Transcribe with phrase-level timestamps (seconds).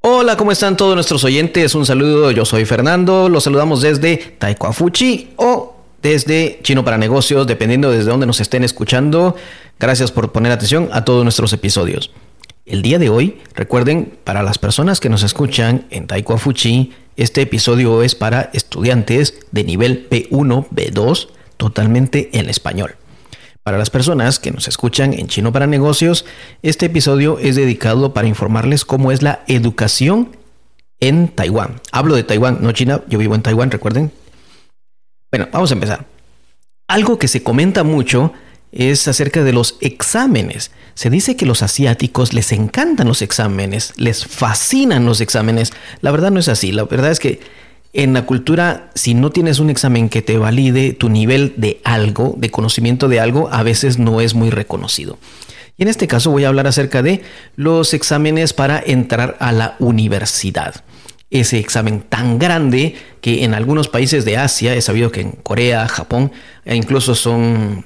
[0.00, 1.74] Hola, ¿cómo están todos nuestros oyentes?
[1.74, 7.90] Un saludo, yo soy Fernando, los saludamos desde Taekwafuchi o desde Chino para Negocios, dependiendo
[7.90, 9.36] desde dónde nos estén escuchando.
[9.78, 12.10] Gracias por poner atención a todos nuestros episodios.
[12.66, 18.02] El día de hoy, recuerden, para las personas que nos escuchan en Taekwafuchi, este episodio
[18.02, 22.96] es para estudiantes de nivel B1, B2, totalmente en español.
[23.62, 26.24] Para las personas que nos escuchan en Chino para Negocios,
[26.62, 30.34] este episodio es dedicado para informarles cómo es la educación
[31.00, 31.82] en Taiwán.
[31.92, 34.10] Hablo de Taiwán, no China, yo vivo en Taiwán, recuerden.
[35.30, 36.06] Bueno, vamos a empezar.
[36.86, 38.32] Algo que se comenta mucho
[38.72, 40.70] es acerca de los exámenes.
[40.94, 45.72] Se dice que los asiáticos les encantan los exámenes, les fascinan los exámenes.
[46.00, 46.72] La verdad no es así.
[46.72, 47.40] La verdad es que
[47.92, 52.34] en la cultura, si no tienes un examen que te valide tu nivel de algo,
[52.36, 55.18] de conocimiento de algo, a veces no es muy reconocido.
[55.78, 57.22] Y en este caso voy a hablar acerca de
[57.56, 60.84] los exámenes para entrar a la universidad.
[61.30, 65.86] Ese examen tan grande que en algunos países de Asia, he sabido que en Corea,
[65.86, 66.32] Japón,
[66.64, 67.84] e incluso son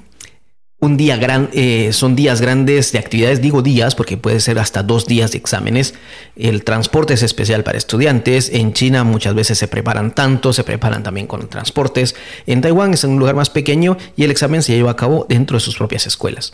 [0.83, 4.83] un día gran, eh, son días grandes de actividades, digo días porque puede ser hasta
[4.83, 5.93] dos días de exámenes.
[6.35, 8.49] El transporte es especial para estudiantes.
[8.49, 12.15] En China muchas veces se preparan tanto, se preparan también con transportes.
[12.47, 15.55] En Taiwán es un lugar más pequeño y el examen se lleva a cabo dentro
[15.55, 16.51] de sus propias escuelas.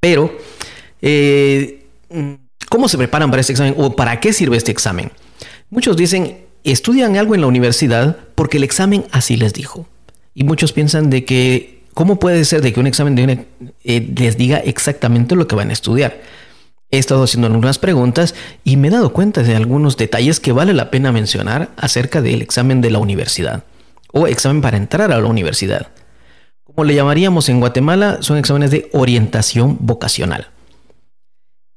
[0.00, 0.36] Pero,
[1.00, 1.86] eh,
[2.68, 5.12] ¿cómo se preparan para este examen o para qué sirve este examen?
[5.70, 9.86] Muchos dicen, estudian algo en la universidad porque el examen así les dijo.
[10.34, 13.46] Y muchos piensan de que ¿Cómo puede ser de que un examen de
[13.84, 16.20] eh, les diga exactamente lo que van a estudiar?
[16.90, 18.34] He estado haciendo algunas preguntas
[18.64, 22.42] y me he dado cuenta de algunos detalles que vale la pena mencionar acerca del
[22.42, 23.64] examen de la universidad
[24.12, 25.88] o examen para entrar a la universidad.
[26.64, 30.48] Como le llamaríamos en Guatemala, son exámenes de orientación vocacional.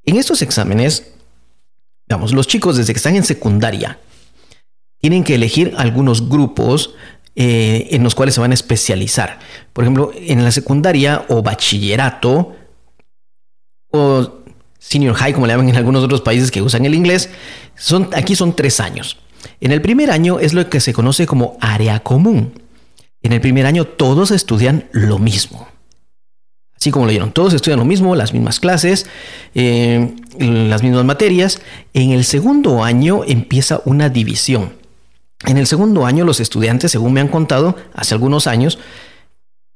[0.04, 1.14] En estos exámenes,
[2.08, 4.00] vamos, los chicos desde que están en secundaria
[5.00, 6.96] tienen que elegir algunos grupos
[7.36, 9.40] eh, en los cuales se van a especializar.
[9.74, 12.56] Por ejemplo, en la secundaria o bachillerato
[13.92, 14.40] o
[14.80, 17.30] senior high, como le llaman en algunos otros países que usan el inglés,
[17.76, 19.18] son, aquí son tres años.
[19.60, 22.54] En el primer año es lo que se conoce como área común.
[23.22, 25.68] En el primer año todos estudian lo mismo.
[26.80, 29.08] Así como lo dieron, todos estudian lo mismo, las mismas clases,
[29.56, 31.62] eh, las mismas materias.
[31.94, 34.85] En el segundo año empieza una división.
[35.46, 38.80] En el segundo año los estudiantes, según me han contado hace algunos años,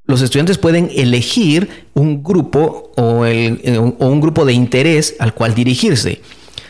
[0.06, 6.22] los estudiantes pueden elegir un grupo o, un grupo de interés al cual dirigirse.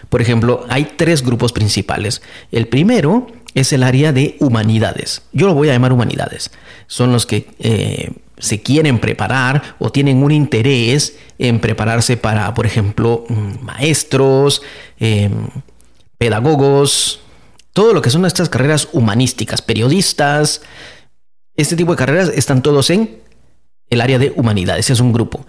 [0.09, 2.21] Por ejemplo, hay tres grupos principales.
[2.51, 5.21] El primero es el área de humanidades.
[5.31, 6.51] Yo lo voy a llamar humanidades.
[6.87, 12.65] Son los que eh, se quieren preparar o tienen un interés en prepararse para, por
[12.65, 14.61] ejemplo, mm, maestros,
[14.99, 15.47] em,
[16.17, 17.21] pedagogos,
[17.73, 20.61] todo lo que son estas carreras humanísticas, periodistas,
[21.55, 23.19] este tipo de carreras están todos en
[23.89, 25.45] el área de humanidades, es un grupo.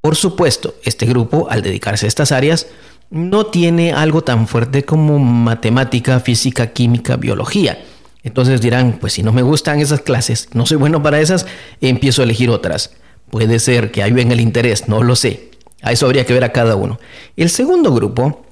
[0.00, 2.66] Por supuesto, este grupo, al dedicarse a estas áreas,
[3.10, 7.82] no tiene algo tan fuerte como matemática, física, química, biología.
[8.22, 11.46] Entonces dirán, pues si no me gustan esas clases, no soy bueno para esas,
[11.80, 12.92] empiezo a elegir otras.
[13.30, 15.50] Puede ser que ahí venga el interés, no lo sé.
[15.82, 16.98] A eso habría que ver a cada uno.
[17.36, 18.44] El segundo grupo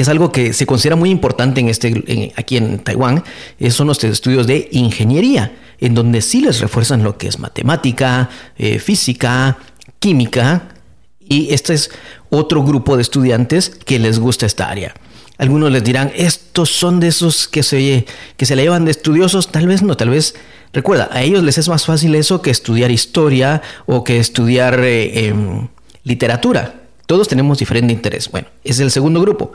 [0.00, 3.22] es algo que se considera muy importante en este, aquí en Taiwán,
[3.70, 8.78] son los estudios de ingeniería, en donde sí les refuerzan lo que es matemática, eh,
[8.78, 9.58] física,
[9.98, 10.68] química,
[11.20, 11.90] y este es
[12.28, 14.94] otro grupo de estudiantes que les gusta esta área.
[15.38, 18.04] Algunos les dirán, estos son de esos que se,
[18.36, 20.34] que se le llevan de estudiosos, tal vez no, tal vez,
[20.72, 25.28] recuerda, a ellos les es más fácil eso que estudiar historia o que estudiar eh,
[25.28, 25.68] em,
[26.04, 26.82] literatura.
[27.06, 28.30] Todos tenemos diferente interés.
[28.30, 29.52] Bueno, es el segundo grupo.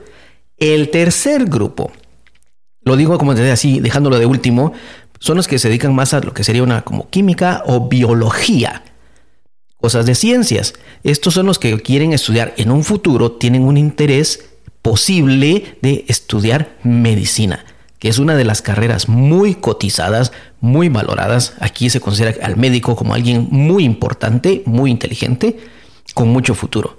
[0.58, 1.92] El tercer grupo,
[2.84, 4.72] lo digo como te así, dejándolo de último,
[5.20, 8.84] son los que se dedican más a lo que sería una como química o biología,
[9.78, 10.74] cosas de ciencias.
[11.04, 14.46] Estos son los que quieren estudiar en un futuro, tienen un interés
[14.82, 17.66] posible de estudiar medicina,
[18.00, 20.32] que es una de las carreras muy cotizadas,
[20.62, 21.54] muy valoradas.
[21.60, 25.58] Aquí se considera al médico como alguien muy importante, muy inteligente,
[26.14, 26.96] con mucho futuro.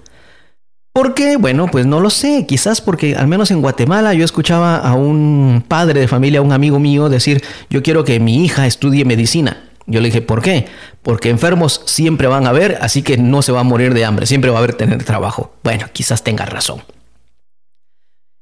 [0.97, 1.37] ¿Por qué?
[1.37, 2.47] Bueno, pues no lo sé.
[2.47, 6.79] Quizás porque al menos en Guatemala yo escuchaba a un padre de familia, un amigo
[6.79, 9.69] mío, decir, yo quiero que mi hija estudie medicina.
[9.85, 10.69] Yo le dije, ¿por qué?
[11.03, 14.25] Porque enfermos siempre van a haber, así que no se va a morir de hambre,
[14.25, 15.53] siempre va a haber tener trabajo.
[15.63, 16.81] Bueno, quizás tenga razón.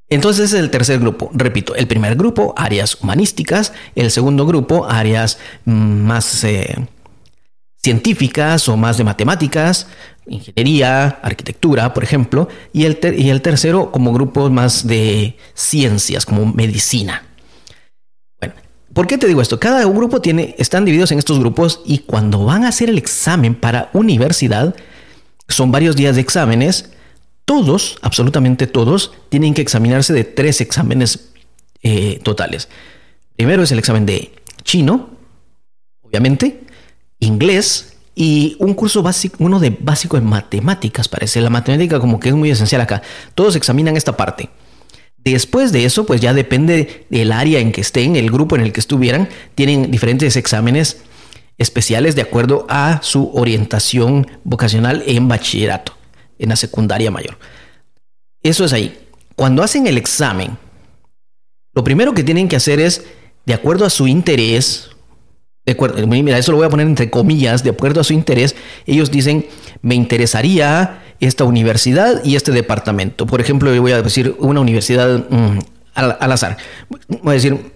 [0.09, 1.33] Entonces es el tercer grupo.
[1.35, 3.73] Repito, el primer grupo, áreas humanísticas.
[3.97, 6.45] El segundo grupo, áreas mm, más...
[6.45, 6.87] Eh,
[7.85, 9.87] científicas o más de matemáticas,
[10.27, 17.25] ingeniería, arquitectura, por ejemplo, y el, tercero como grupos más de ciencias, como medicina.
[18.41, 18.55] Bueno,
[18.95, 19.61] ¿por qué te digo esto?
[19.61, 23.55] Cada grupo tiene, están divididos en estos grupos y cuando van a hacer el examen
[23.55, 24.75] para universidad,
[25.47, 26.91] son varios días de exámenes,
[27.45, 31.33] todos, absolutamente todos, tienen que examinarse de tres exámenes
[31.83, 32.71] eh, totales.
[33.37, 34.33] Primero es el examen de
[34.63, 35.11] chino,
[36.01, 36.65] obviamente,
[37.21, 41.41] inglés y un curso básico, uno de básico en matemáticas, parece.
[41.41, 43.03] La matemática como que es muy esencial acá.
[43.35, 44.51] Todos examinan esta parte.
[45.19, 48.73] Después de eso, pues ya depende del área en que estén, el grupo en el
[48.73, 50.99] que estuvieran, tienen diferentes exámenes
[51.57, 55.97] especiales de acuerdo a su orientación vocacional en bachillerato,
[56.39, 57.39] en la secundaria mayor.
[58.43, 58.99] Eso es ahí.
[59.35, 60.59] Cuando hacen el examen,
[61.75, 63.05] lo primero que tienen que hacer es,
[63.47, 64.91] de acuerdo a su interés,
[65.67, 68.55] de acuerdo, mira, eso lo voy a poner entre comillas, de acuerdo a su interés,
[68.87, 69.47] ellos dicen,
[69.81, 73.27] me interesaría esta universidad y este departamento.
[73.27, 75.59] Por ejemplo, yo voy a decir una universidad mm,
[75.95, 76.59] al, azar.
[77.23, 77.73] Voy a decir,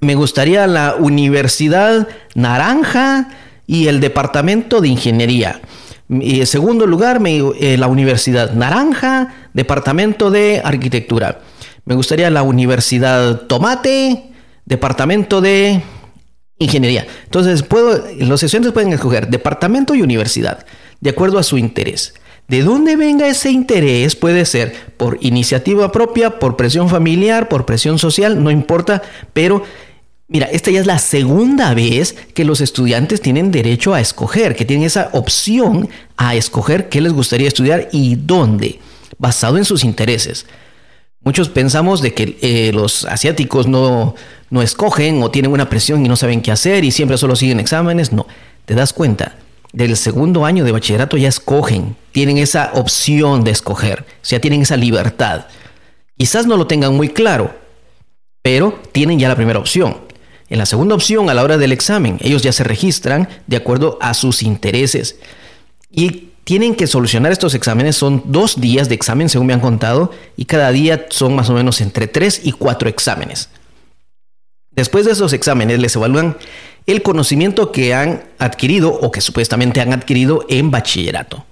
[0.00, 3.28] me gustaría la Universidad Naranja
[3.66, 5.60] y el departamento de ingeniería.
[6.08, 11.40] En segundo lugar, me, eh, la Universidad Naranja, departamento de arquitectura.
[11.84, 14.30] Me gustaría la Universidad Tomate,
[14.64, 15.82] departamento de
[16.60, 17.06] ingeniería.
[17.24, 20.64] Entonces, puedo, los estudiantes pueden escoger departamento y universidad,
[21.00, 22.14] de acuerdo a su interés.
[22.46, 27.98] De dónde venga ese interés puede ser por iniciativa propia, por presión familiar, por presión
[27.98, 29.02] social, no importa,
[29.32, 29.62] pero
[30.28, 34.64] mira, esta ya es la segunda vez que los estudiantes tienen derecho a escoger, que
[34.64, 38.80] tienen esa opción a escoger qué les gustaría estudiar y dónde,
[39.16, 40.46] basado en sus intereses.
[41.22, 44.14] Muchos pensamos de que eh, los asiáticos no,
[44.48, 47.60] no escogen o tienen una presión y no saben qué hacer y siempre solo siguen
[47.60, 48.12] exámenes.
[48.12, 48.26] No,
[48.64, 49.36] te das cuenta,
[49.72, 54.62] del segundo año de bachillerato ya escogen, tienen esa opción de escoger, o sea, tienen
[54.62, 55.46] esa libertad.
[56.16, 57.54] Quizás no lo tengan muy claro,
[58.42, 59.98] pero tienen ya la primera opción.
[60.48, 63.98] En la segunda opción, a la hora del examen, ellos ya se registran de acuerdo
[64.00, 65.16] a sus intereses.
[65.90, 67.94] Y tienen que solucionar estos exámenes.
[67.94, 71.52] Son dos días de examen, según me han contado, y cada día son más o
[71.52, 73.50] menos entre tres y cuatro exámenes.
[74.72, 76.36] Después de esos exámenes les evalúan
[76.86, 81.46] el conocimiento que han adquirido o que supuestamente han adquirido en bachillerato.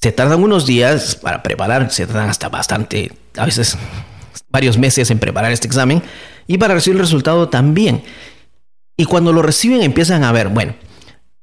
[0.00, 3.76] Se tardan unos días para preparar, se tardan hasta bastante, a veces
[4.48, 6.04] varios meses en preparar este examen
[6.46, 8.04] y para recibir el resultado también.
[8.96, 10.76] Y cuando lo reciben empiezan a ver, bueno,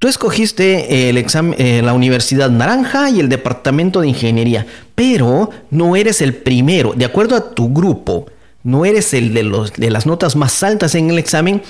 [0.01, 4.65] Tú escogiste el eh, la Universidad Naranja y el Departamento de Ingeniería,
[4.95, 6.93] pero no eres el primero.
[6.95, 8.25] De acuerdo a tu grupo,
[8.63, 11.61] no eres el de, los, de las notas más altas en el examen,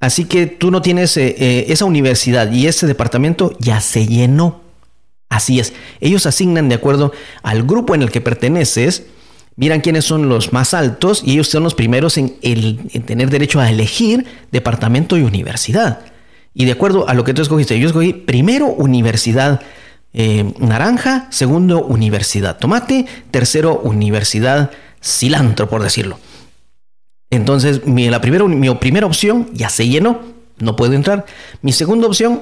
[0.00, 4.62] así que tú no tienes eh, eh, esa universidad y ese departamento ya se llenó.
[5.28, 7.12] Así es, ellos asignan de acuerdo
[7.42, 9.02] al grupo en el que perteneces,
[9.56, 13.60] miran quiénes son los más altos y ellos son los primeros en, en tener derecho
[13.60, 16.15] a elegir departamento y universidad.
[16.58, 19.60] Y de acuerdo a lo que tú escogiste, yo escogí primero universidad
[20.14, 24.70] eh, naranja, segundo universidad tomate, tercero universidad
[25.04, 26.18] cilantro, por decirlo.
[27.28, 30.22] Entonces, mi, la primera, mi primera opción ya se llenó,
[30.56, 31.26] no puedo entrar.
[31.60, 32.40] Mi segunda opción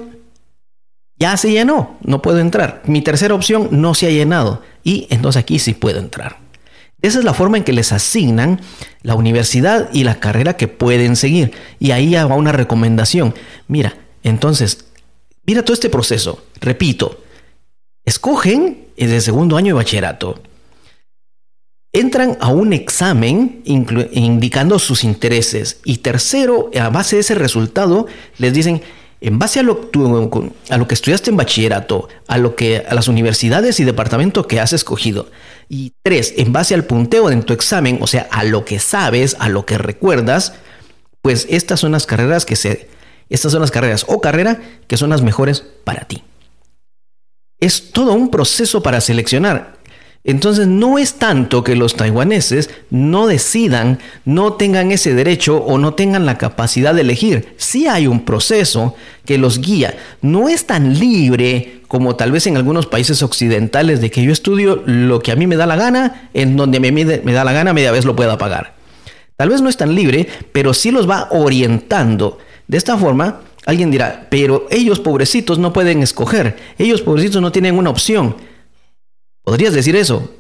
[1.19, 2.82] ya se llenó, no puedo entrar.
[2.87, 6.38] Mi tercera opción no se ha llenado y entonces aquí sí puedo entrar.
[7.02, 8.61] Esa es la forma en que les asignan
[9.02, 11.50] la universidad y la carrera que pueden seguir.
[11.80, 13.35] Y ahí va una recomendación.
[13.66, 13.94] Mira,
[14.25, 14.87] entonces,
[15.47, 16.43] mira todo este proceso.
[16.61, 17.23] Repito,
[18.04, 20.43] escogen en el segundo año de bachillerato.
[21.93, 25.78] Entran a un examen indicando sus intereses.
[25.85, 28.07] Y tercero, a base de ese resultado,
[28.38, 28.83] les dicen,
[29.21, 29.90] en base a lo,
[30.71, 34.59] a lo que estudiaste en bachillerato, a, lo que, a las universidades y departamento que
[34.59, 35.31] has escogido.
[35.69, 39.37] Y tres, en base al punteo en tu examen, o sea, a lo que sabes,
[39.38, 40.54] a lo que recuerdas,
[41.23, 42.88] pues estas son las carreras que se
[43.28, 46.23] estas son las carreras o carrera que son las mejores para ti.
[47.61, 49.75] Es todo un proceso para seleccionar.
[50.26, 55.93] Entonces no es tanto que los taiwaneses no decidan, no tengan ese derecho o no
[55.93, 57.54] tengan la capacidad de elegir.
[57.59, 58.95] Sí hay un proceso
[59.26, 59.95] que los guía.
[60.23, 64.83] No es tan libre como tal vez en algunos países occidentales de que yo estudio
[64.87, 67.75] lo que a mí me da la gana, en donde me, me da la gana
[67.75, 68.75] media vez lo pueda pagar.
[69.37, 73.90] Tal vez no es tan libre, pero sí los va orientando de esta forma, alguien
[73.90, 78.37] dirá, pero ellos pobrecitos no pueden escoger, ellos pobrecitos no tienen una opción.
[79.42, 80.30] Podrías decir eso,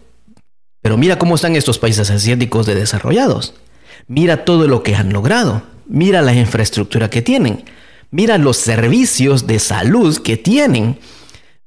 [0.80, 3.54] pero mira cómo están estos países asiáticos de desarrollados.
[4.06, 7.64] Mira todo lo que han logrado, mira la infraestructura que tienen,
[8.10, 10.98] mira los servicios de salud que tienen.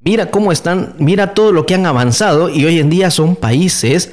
[0.00, 4.12] Mira cómo están, mira todo lo que han avanzado y hoy en día son países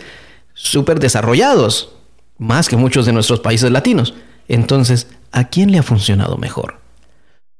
[0.55, 1.91] súper desarrollados,
[2.39, 4.15] más que muchos de nuestros países latinos.
[4.47, 6.79] Entonces, ¿a quién le ha funcionado mejor?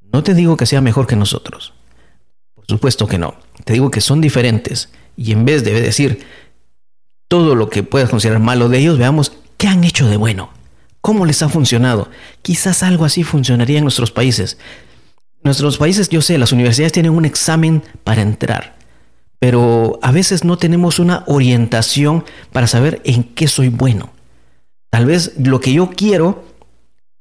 [0.02, 1.74] No te digo que sea mejor que nosotros.
[2.56, 3.36] Por supuesto que no.
[3.66, 4.90] Te digo que son diferentes.
[5.18, 6.26] Y en vez de decir
[7.28, 10.50] todo lo que puedas considerar malo de ellos, veamos qué han hecho de bueno.
[11.02, 12.10] ¿Cómo les ha funcionado?
[12.42, 14.58] Quizás algo así funcionaría en nuestros países.
[15.44, 18.78] Nuestros países, yo sé, las universidades tienen un examen para entrar,
[19.38, 24.12] pero a veces no tenemos una orientación para saber en qué soy bueno.
[24.90, 26.44] Tal vez lo que yo quiero,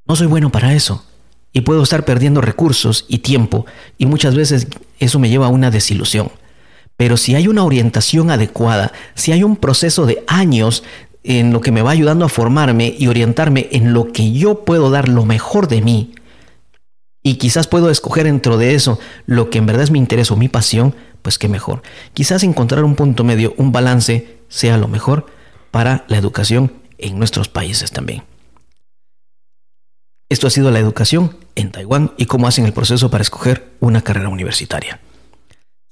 [0.06, 1.04] no soy bueno para eso.
[1.52, 3.64] Y puedo estar perdiendo recursos y tiempo,
[3.96, 4.66] y muchas veces
[4.98, 6.30] eso me lleva a una desilusión.
[6.96, 10.82] Pero si hay una orientación adecuada, si hay un proceso de años
[11.22, 14.90] en lo que me va ayudando a formarme y orientarme en lo que yo puedo
[14.90, 16.14] dar lo mejor de mí,
[17.26, 20.36] y quizás puedo escoger dentro de eso lo que en verdad es mi interés o
[20.36, 21.82] mi pasión, pues qué mejor.
[22.12, 25.26] Quizás encontrar un punto medio, un balance, sea lo mejor
[25.70, 28.24] para la educación en nuestros países también.
[30.28, 34.02] Esto ha sido la educación en Taiwán y cómo hacen el proceso para escoger una
[34.02, 35.00] carrera universitaria.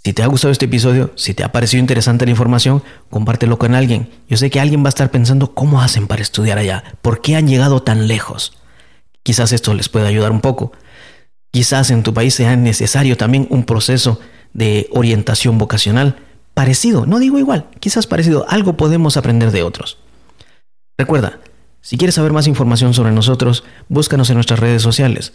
[0.05, 3.75] Si te ha gustado este episodio, si te ha parecido interesante la información, compártelo con
[3.75, 4.11] alguien.
[4.29, 7.37] Yo sé que alguien va a estar pensando cómo hacen para estudiar allá, por qué
[7.37, 8.59] han llegado tan lejos.
[9.23, 10.73] Quizás esto les pueda ayudar un poco.
[11.53, 14.19] Quizás en tu país sea necesario también un proceso
[14.53, 16.17] de orientación vocacional
[16.55, 19.99] parecido, no digo igual, quizás parecido, algo podemos aprender de otros.
[20.99, 21.41] Recuerda,
[21.83, 25.33] si quieres saber más información sobre nosotros, búscanos en nuestras redes sociales.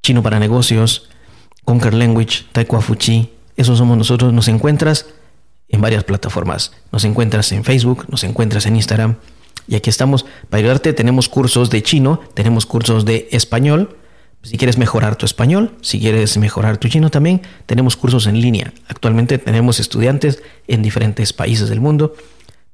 [0.00, 1.08] Chino para negocios,
[1.64, 4.32] Conquer Language, Taekwafuchi, eso somos nosotros.
[4.32, 5.06] Nos encuentras
[5.68, 6.72] en varias plataformas.
[6.92, 9.16] Nos encuentras en Facebook, nos encuentras en Instagram.
[9.66, 10.92] Y aquí estamos para ayudarte.
[10.92, 13.96] Tenemos cursos de chino, tenemos cursos de español.
[14.44, 18.72] Si quieres mejorar tu español, si quieres mejorar tu chino también, tenemos cursos en línea.
[18.86, 22.14] Actualmente tenemos estudiantes en diferentes países del mundo,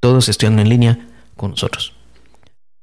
[0.00, 1.97] todos estudiando en línea con nosotros.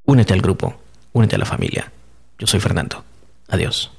[0.06, 0.76] Únete al grupo,
[1.14, 1.92] únete a la familia.
[2.38, 3.04] Yo soy Fernando.
[3.48, 3.95] Adiós.